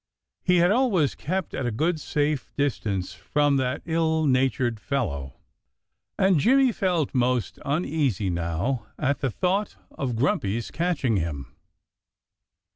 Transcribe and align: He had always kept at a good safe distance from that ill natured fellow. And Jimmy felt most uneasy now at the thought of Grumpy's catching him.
He 0.43 0.55
had 0.57 0.71
always 0.71 1.13
kept 1.13 1.53
at 1.53 1.67
a 1.67 1.71
good 1.71 1.99
safe 1.99 2.51
distance 2.57 3.13
from 3.13 3.57
that 3.57 3.83
ill 3.85 4.25
natured 4.25 4.79
fellow. 4.79 5.35
And 6.17 6.39
Jimmy 6.39 6.71
felt 6.71 7.13
most 7.13 7.59
uneasy 7.63 8.31
now 8.31 8.87
at 8.97 9.19
the 9.19 9.29
thought 9.29 9.75
of 9.91 10.15
Grumpy's 10.15 10.71
catching 10.71 11.17
him. 11.17 11.55